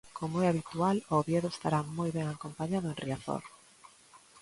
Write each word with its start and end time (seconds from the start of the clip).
Como 0.19 0.35
é 0.43 0.45
habitual, 0.49 0.97
o 1.01 1.13
Oviedo 1.21 1.47
estará 1.51 1.79
moi 1.97 2.09
ben 2.17 2.27
acompañado 2.29 2.87
en 2.89 2.97
Riazor. 3.03 3.43